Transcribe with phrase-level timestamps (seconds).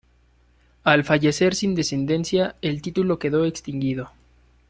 [0.83, 4.09] Al fallecer sin descendencia, el Título quedó extinguido.